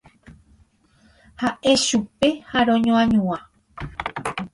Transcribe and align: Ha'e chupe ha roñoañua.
Ha'e 1.41 1.73
chupe 1.85 2.29
ha 2.49 2.59
roñoañua. 2.67 3.37